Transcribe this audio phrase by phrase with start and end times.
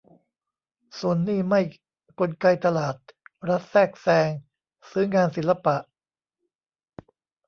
[0.99, 1.61] ส่วนนี่ไม่
[2.19, 2.95] กลไกตลาด
[3.49, 4.29] รัฐแทรกแซง
[4.89, 5.77] ซื้องานศิลปะ